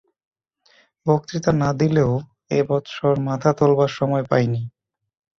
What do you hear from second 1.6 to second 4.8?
না দিলেও এ বৎসর মাথা তোলবার সময় পাইনি।